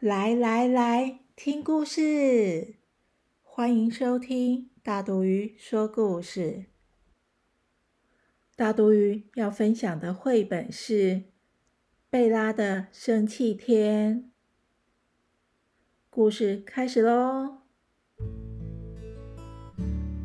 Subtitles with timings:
[0.00, 2.76] 来来来，听故事！
[3.42, 6.64] 欢迎收听大毒鱼说故事。
[8.56, 10.94] 大毒鱼要分享的绘本是
[12.08, 14.22] 《贝拉的生气天》。
[16.08, 17.58] 故事开始喽！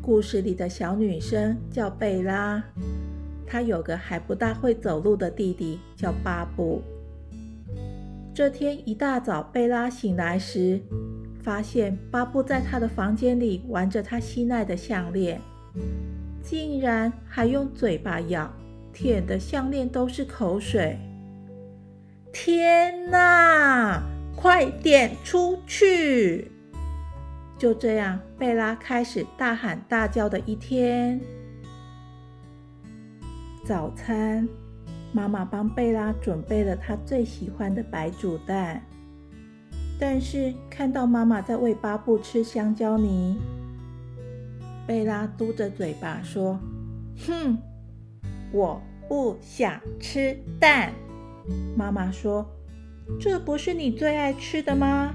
[0.00, 2.64] 故事里的小女生叫贝拉，
[3.46, 6.82] 她有个还不大会走路的弟弟，叫巴布。
[8.36, 10.78] 这天一大早，贝拉醒来时，
[11.42, 15.40] 发现巴布在他的房间里玩着他心爱的项链，
[16.42, 18.52] 竟然还用嘴巴咬，
[18.92, 20.98] 舔的项链都是口水。
[22.30, 24.02] 天哪！
[24.36, 26.50] 快点出去！
[27.56, 31.18] 就这样，贝拉开始大喊大叫的一天。
[33.64, 34.46] 早餐。
[35.12, 38.82] 妈妈帮贝拉准备了她最喜欢的白煮蛋，
[39.98, 43.38] 但是看到妈妈在喂巴布吃香蕉泥，
[44.86, 46.58] 贝拉嘟着嘴巴说
[47.26, 47.56] ：“哼，
[48.52, 50.92] 我不想吃蛋。”
[51.76, 52.46] 妈妈说
[53.18, 55.14] ：“这不是你最爱吃的吗？”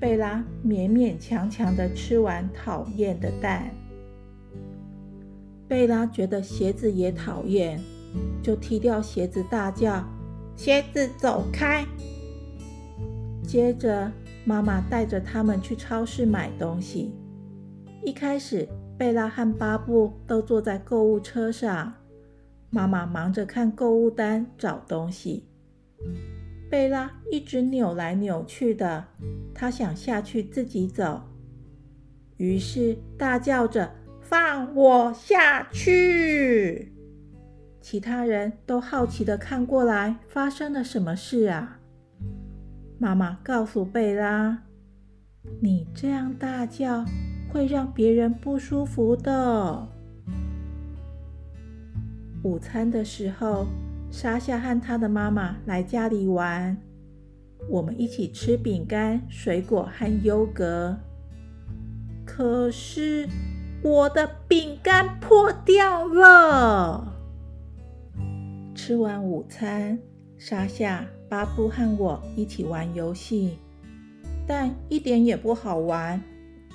[0.00, 3.68] 贝拉勉勉强强的吃完讨厌的蛋。
[5.66, 7.78] 贝拉觉得鞋子也讨厌。
[8.42, 10.04] 就踢掉鞋子，大叫
[10.56, 11.86] ：“鞋子走开！”
[13.46, 14.10] 接着，
[14.44, 17.12] 妈妈带着他们去超市买东西。
[18.04, 21.94] 一开始，贝拉和巴布都坐在购物车上，
[22.70, 25.48] 妈妈忙着看购物单找东西。
[26.70, 29.06] 贝拉一直扭来扭去的，
[29.54, 31.22] 她想下去自己走，
[32.36, 33.90] 于是大叫着
[34.20, 36.92] ：“放我下去！”
[37.90, 41.78] 其他人都好奇的看过来，发生了什么事啊？
[42.98, 44.64] 妈妈告诉贝拉
[45.62, 47.06] ：“你这样大叫
[47.50, 49.88] 会让别人不舒服的。”
[52.44, 53.66] 午餐的时候，
[54.10, 56.76] 莎夏和她的妈妈来家里玩，
[57.70, 60.94] 我们一起吃饼干、水果和优格。
[62.26, 63.26] 可是
[63.82, 67.14] 我的饼干破掉了。
[68.78, 69.98] 吃完午餐，
[70.38, 73.58] 沙夏、巴布和我一起玩游戏，
[74.46, 76.22] 但一点也不好玩。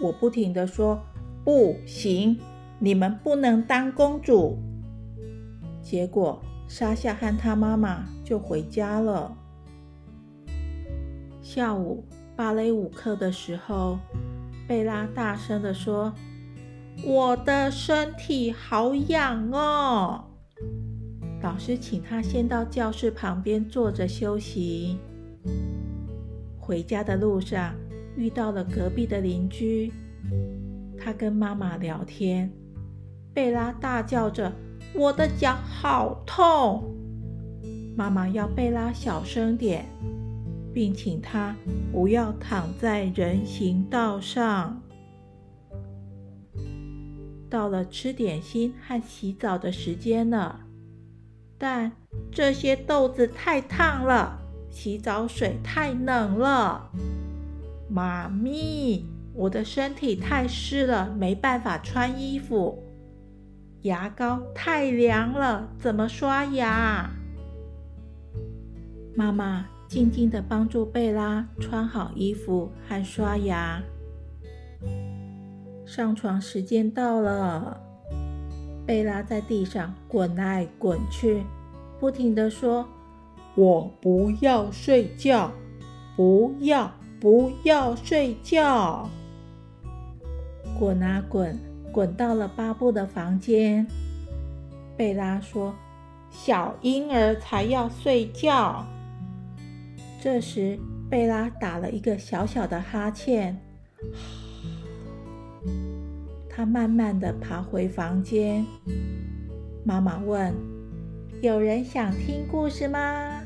[0.01, 1.01] 我不停地说
[1.45, 2.37] ：“不行，
[2.77, 4.57] 你们不能当公主。”
[5.81, 9.37] 结果，沙夏和他妈妈就回家了。
[11.41, 12.03] 下午
[12.35, 13.97] 芭蕾舞课的时候，
[14.67, 16.13] 贝拉大声地说
[17.07, 20.25] ：“我的身体好痒哦！”
[21.43, 24.97] 老师请他先到教室旁边坐着休息。
[26.57, 27.75] 回家的路上
[28.15, 29.91] 遇到了隔壁的邻居，
[30.97, 32.49] 他跟妈妈聊天。
[33.33, 34.53] 贝拉大叫着
[34.95, 36.95] ：“我的脚好痛！”
[37.97, 39.85] 妈妈要贝拉小声点，
[40.73, 41.53] 并请他
[41.91, 44.81] 不要躺在人行道上。
[47.49, 50.61] 到了吃点心和洗澡的时间了。
[51.63, 51.93] 但
[52.29, 54.37] 这些豆子太烫了，
[54.69, 56.91] 洗澡水太冷了。
[57.89, 62.83] 妈咪，我的身体太湿了，没办法穿衣服。
[63.83, 67.09] 牙膏太凉了，怎么刷牙？
[69.15, 73.81] 妈妈静静的帮助贝拉穿好衣服和刷牙。
[75.85, 77.92] 上床时间到了。
[78.85, 81.43] 贝拉在地上滚来滚去，
[81.99, 82.87] 不停地说
[83.55, 85.51] ：“我不要睡觉，
[86.17, 89.09] 不要，不要睡觉。”
[90.77, 91.57] 滚啊滚，
[91.91, 93.87] 滚到了巴布的房间。
[94.97, 95.73] 贝拉说
[96.29, 98.85] ：“小婴儿才要睡觉。”
[100.19, 100.77] 这时，
[101.09, 103.57] 贝拉打了一个小小的哈欠。
[106.55, 108.63] 他慢慢的爬回房间。
[109.83, 110.53] 妈妈问
[111.41, 113.41] ：“有人想听故事吗？”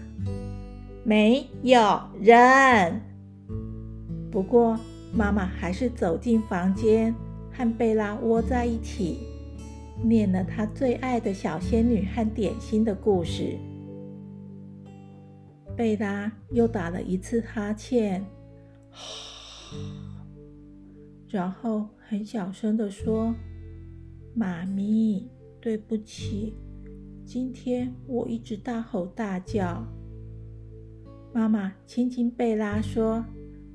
[1.05, 3.01] 没有人。
[4.29, 4.77] 不过
[5.13, 7.15] 妈妈还是走进房间，
[7.49, 9.19] 和贝拉窝在一起，
[10.03, 13.57] 念了她最爱的小仙女和点心的故事。
[15.77, 18.25] 贝拉又打了一次哈欠，
[21.29, 23.35] 然后很小声的说
[24.33, 25.29] ：“妈咪，
[25.59, 26.53] 对不起，
[27.25, 29.85] 今天我一直大吼大叫。”
[31.33, 33.23] 妈妈亲亲贝拉说：“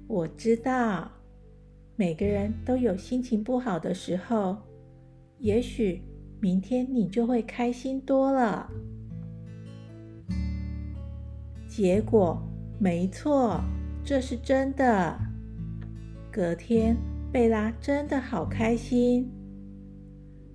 [0.09, 1.13] 我知道，
[1.95, 4.57] 每个人都有心情不好的时候，
[5.39, 6.03] 也许
[6.41, 8.69] 明天你就会开心多了。”
[11.69, 12.43] 结果
[12.79, 13.61] 没错，
[14.03, 15.19] 这是真的。
[16.31, 16.97] 隔天，
[17.33, 19.27] 贝拉真的好开心，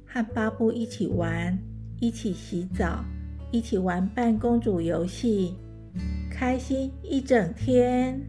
[0.05, 1.57] 和巴布一起玩，
[1.99, 3.03] 一起洗澡，
[3.51, 5.55] 一起玩扮公主游戏，
[6.29, 8.21] 开心一整天。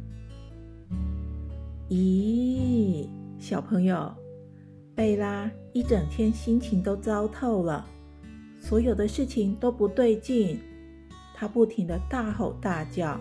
[1.90, 3.06] 咦，
[3.38, 4.10] 小朋友，
[4.94, 7.86] 贝拉一整天心情都糟透了，
[8.58, 10.58] 所有的事情都不对劲。
[11.34, 13.20] 她不停的大吼大叫，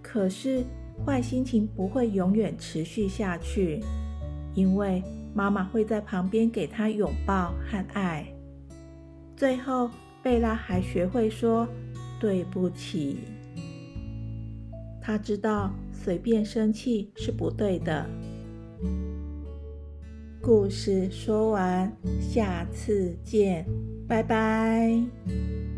[0.00, 0.64] 可是
[1.04, 3.80] 坏心情不会永远持续下去，
[4.54, 5.02] 因为
[5.34, 8.26] 妈妈会在旁边给他拥抱和爱。
[9.36, 9.90] 最后，
[10.22, 11.66] 贝拉还学会说
[12.20, 13.18] 对不起。
[15.00, 18.06] 他知道随便生气是不对的。
[20.40, 23.66] 故事说完，下次见，
[24.06, 25.71] 拜拜。